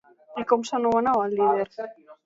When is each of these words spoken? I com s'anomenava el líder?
I 0.43 0.45
com 0.53 0.65
s'anomenava 0.69 1.29
el 1.29 1.39
líder? 1.43 1.71